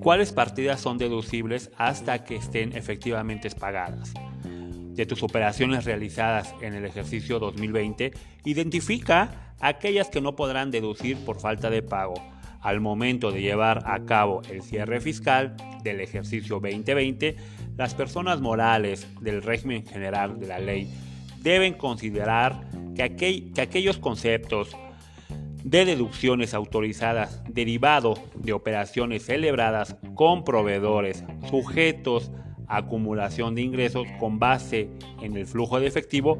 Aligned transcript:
cuáles 0.00 0.32
partidas 0.32 0.80
son 0.80 0.98
deducibles 0.98 1.70
hasta 1.76 2.24
que 2.24 2.36
estén 2.36 2.76
efectivamente 2.76 3.50
pagadas. 3.50 4.12
De 4.42 5.06
tus 5.06 5.22
operaciones 5.22 5.84
realizadas 5.84 6.54
en 6.60 6.74
el 6.74 6.84
ejercicio 6.84 7.38
2020, 7.38 8.12
identifica 8.44 9.54
aquellas 9.60 10.08
que 10.08 10.20
no 10.20 10.34
podrán 10.34 10.70
deducir 10.70 11.16
por 11.24 11.38
falta 11.40 11.70
de 11.70 11.82
pago 11.82 12.14
al 12.60 12.80
momento 12.80 13.30
de 13.30 13.40
llevar 13.40 13.82
a 13.86 14.04
cabo 14.04 14.42
el 14.50 14.62
cierre 14.62 15.00
fiscal 15.00 15.56
del 15.82 16.00
ejercicio 16.00 16.60
2020, 16.60 17.36
las 17.76 17.94
personas 17.94 18.40
morales 18.40 19.06
del 19.20 19.42
régimen 19.42 19.86
general 19.86 20.38
de 20.38 20.46
la 20.46 20.58
ley 20.58 20.92
deben 21.42 21.74
considerar 21.74 22.68
que, 22.94 23.50
que 23.54 23.60
aquellos 23.62 23.96
conceptos 23.96 24.76
de 25.64 25.84
deducciones 25.84 26.54
autorizadas 26.54 27.42
derivado 27.48 28.14
de 28.34 28.52
operaciones 28.52 29.24
celebradas 29.24 29.96
con 30.14 30.44
proveedores 30.44 31.24
sujetos 31.48 32.30
a 32.66 32.78
acumulación 32.78 33.54
de 33.54 33.62
ingresos 33.62 34.06
con 34.18 34.38
base 34.38 34.88
en 35.20 35.36
el 35.36 35.46
flujo 35.46 35.80
de 35.80 35.86
efectivo 35.86 36.38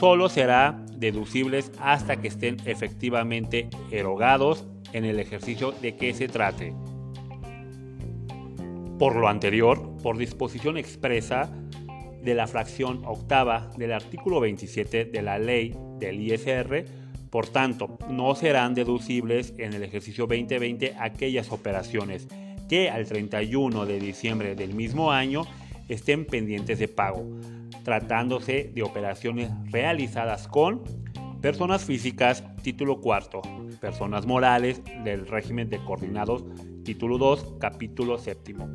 solo 0.00 0.28
será 0.28 0.84
deducibles 0.96 1.72
hasta 1.80 2.20
que 2.20 2.28
estén 2.28 2.56
efectivamente 2.64 3.68
erogados 3.90 4.66
en 4.92 5.04
el 5.04 5.20
ejercicio 5.20 5.72
de 5.72 5.96
que 5.96 6.12
se 6.12 6.28
trate. 6.28 6.74
Por 8.98 9.16
lo 9.16 9.28
anterior, 9.28 9.96
por 10.02 10.18
disposición 10.18 10.76
expresa 10.76 11.50
de 12.22 12.34
la 12.34 12.46
fracción 12.46 13.02
octava 13.06 13.70
del 13.78 13.92
artículo 13.92 14.40
27 14.40 15.06
de 15.06 15.22
la 15.22 15.38
ley 15.38 15.74
del 15.98 16.20
ISR, 16.20 16.84
por 17.30 17.46
tanto, 17.48 17.98
no 18.08 18.34
serán 18.34 18.74
deducibles 18.74 19.54
en 19.58 19.72
el 19.72 19.84
ejercicio 19.84 20.26
2020 20.26 20.96
aquellas 20.98 21.52
operaciones 21.52 22.26
que 22.68 22.90
al 22.90 23.06
31 23.06 23.86
de 23.86 23.98
diciembre 24.00 24.54
del 24.54 24.74
mismo 24.74 25.12
año 25.12 25.42
estén 25.88 26.24
pendientes 26.24 26.78
de 26.78 26.88
pago, 26.88 27.24
tratándose 27.84 28.70
de 28.74 28.82
operaciones 28.82 29.50
realizadas 29.70 30.48
con 30.48 30.82
personas 31.40 31.84
físicas, 31.84 32.44
título 32.62 33.00
cuarto, 33.00 33.42
personas 33.80 34.26
morales 34.26 34.82
del 35.04 35.26
régimen 35.26 35.70
de 35.70 35.82
coordinados, 35.84 36.44
título 36.84 37.18
2, 37.18 37.54
capítulo 37.58 38.18
séptimo, 38.18 38.68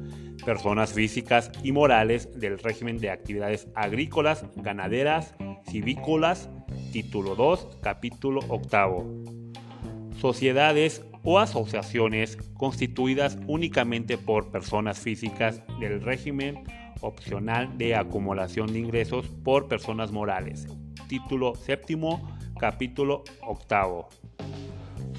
personas 0.46 0.94
físicas 0.94 1.52
y 1.64 1.72
morales 1.72 2.40
del 2.40 2.58
régimen 2.60 2.98
de 2.98 3.12
actividades 3.12 3.68
agrícolas, 3.76 4.46
ganaderas, 4.56 5.36
civícolas, 5.70 6.50
título 6.96 7.36
2, 7.36 7.80
capítulo 7.82 8.40
octavo. 8.48 9.06
Sociedades 10.18 11.04
o 11.24 11.40
asociaciones 11.40 12.38
constituidas 12.54 13.38
únicamente 13.48 14.18
por 14.18 14.50
personas 14.50 14.98
físicas 14.98 15.62
del 15.82 16.02
régimen 16.02 16.64
opcional 17.02 17.78
de 17.78 17.98
acumulación 17.98 18.72
de 18.72 18.80
ingresos 18.80 19.28
por 19.44 19.68
personas 19.68 20.14
morales. 20.14 20.68
Título 21.10 21.56
séptimo, 21.56 22.34
capítulo 22.58 23.26
octavo. 23.42 24.08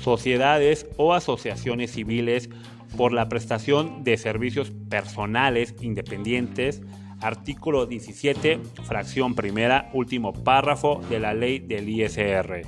Sociedades 0.00 0.86
o 0.96 1.12
asociaciones 1.12 1.90
civiles 1.90 2.48
por 2.96 3.12
la 3.12 3.28
prestación 3.28 4.02
de 4.02 4.16
servicios 4.16 4.72
personales 4.88 5.74
independientes 5.82 6.80
Artículo 7.20 7.86
17, 7.86 8.60
fracción 8.84 9.34
primera, 9.34 9.90
último 9.94 10.32
párrafo 10.32 11.00
de 11.08 11.18
la 11.18 11.34
ley 11.34 11.58
del 11.58 11.88
ISR. 11.88 12.62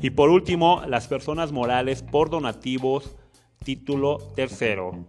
Y 0.00 0.10
por 0.10 0.30
último, 0.30 0.82
las 0.86 1.08
personas 1.08 1.52
morales 1.52 2.02
por 2.02 2.30
donativos, 2.30 3.16
título 3.64 4.18
tercero, 4.36 5.08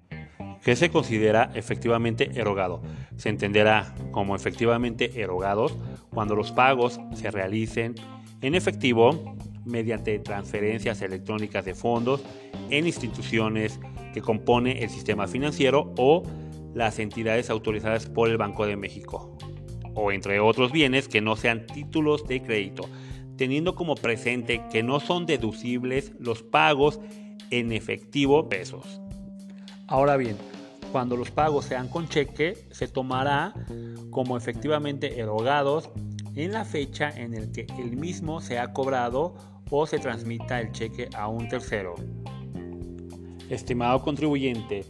que 0.63 0.75
se 0.75 0.89
considera 0.89 1.51
efectivamente 1.53 2.31
erogado. 2.39 2.81
Se 3.17 3.29
entenderá 3.29 3.93
como 4.11 4.35
efectivamente 4.35 5.21
erogados 5.21 5.75
cuando 6.09 6.35
los 6.35 6.51
pagos 6.51 6.99
se 7.13 7.31
realicen 7.31 7.95
en 8.41 8.55
efectivo 8.55 9.35
mediante 9.65 10.17
transferencias 10.19 11.01
electrónicas 11.01 11.65
de 11.65 11.75
fondos 11.75 12.23
en 12.69 12.87
instituciones 12.87 13.79
que 14.13 14.21
compone 14.21 14.83
el 14.83 14.89
sistema 14.89 15.27
financiero 15.27 15.93
o 15.97 16.23
las 16.73 16.99
entidades 16.99 17.49
autorizadas 17.49 18.05
por 18.05 18.29
el 18.29 18.37
Banco 18.37 18.65
de 18.65 18.75
México, 18.75 19.37
o 19.95 20.11
entre 20.11 20.39
otros 20.39 20.71
bienes 20.71 21.07
que 21.07 21.21
no 21.21 21.35
sean 21.35 21.65
títulos 21.65 22.27
de 22.27 22.41
crédito, 22.41 22.89
teniendo 23.37 23.75
como 23.75 23.95
presente 23.95 24.61
que 24.71 24.83
no 24.83 24.99
son 24.99 25.25
deducibles 25.25 26.13
los 26.19 26.43
pagos 26.43 26.99
en 27.51 27.71
efectivo 27.71 28.49
pesos. 28.49 29.01
Ahora 29.87 30.17
bien, 30.17 30.37
cuando 30.91 31.15
los 31.15 31.31
pagos 31.31 31.65
sean 31.65 31.87
con 31.87 32.07
cheque, 32.07 32.57
se 32.71 32.87
tomará 32.87 33.53
como 34.09 34.37
efectivamente 34.37 35.19
erogados 35.19 35.89
en 36.35 36.51
la 36.51 36.65
fecha 36.65 37.09
en 37.09 37.33
el 37.33 37.51
que 37.51 37.67
el 37.77 37.95
mismo 37.95 38.41
se 38.41 38.59
ha 38.59 38.73
cobrado 38.73 39.35
o 39.69 39.85
se 39.85 39.99
transmita 39.99 40.59
el 40.59 40.71
cheque 40.71 41.09
a 41.15 41.27
un 41.27 41.47
tercero. 41.47 41.95
Estimado 43.49 44.01
contribuyente, 44.01 44.85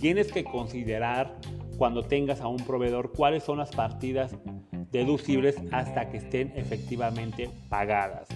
tienes 0.00 0.32
que 0.32 0.44
considerar 0.44 1.36
cuando 1.76 2.02
tengas 2.02 2.40
a 2.40 2.48
un 2.48 2.58
proveedor 2.58 3.12
cuáles 3.12 3.42
son 3.42 3.58
las 3.58 3.70
partidas 3.70 4.34
deducibles 4.90 5.56
hasta 5.70 6.10
que 6.10 6.16
estén 6.16 6.52
efectivamente 6.56 7.50
pagadas. 7.68 8.28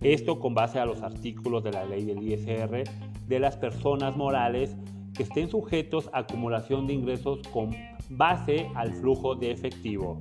Esto 0.00 0.38
con 0.38 0.54
base 0.54 0.78
a 0.78 0.84
los 0.84 1.02
artículos 1.02 1.64
de 1.64 1.72
la 1.72 1.84
ley 1.84 2.04
del 2.04 2.22
ISR 2.22 2.84
de 3.26 3.38
las 3.38 3.56
personas 3.56 4.16
morales 4.16 4.76
que 5.14 5.22
estén 5.22 5.48
sujetos 5.48 6.10
a 6.12 6.20
acumulación 6.20 6.86
de 6.86 6.94
ingresos 6.94 7.40
con 7.52 7.74
base 8.10 8.68
al 8.74 8.92
flujo 8.92 9.34
de 9.34 9.52
efectivo. 9.52 10.20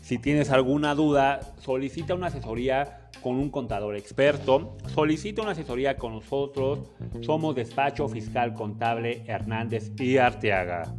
Si 0.00 0.18
tienes 0.18 0.50
alguna 0.50 0.94
duda, 0.94 1.40
solicita 1.58 2.14
una 2.14 2.28
asesoría 2.28 3.07
con 3.22 3.36
un 3.36 3.50
contador 3.50 3.96
experto. 3.96 4.76
Solicita 4.94 5.42
una 5.42 5.52
asesoría 5.52 5.96
con 5.96 6.12
nosotros. 6.12 6.80
Somos 7.22 7.54
Despacho 7.54 8.08
Fiscal 8.08 8.54
Contable 8.54 9.24
Hernández 9.26 9.92
y 9.98 10.16
Arteaga. 10.16 10.94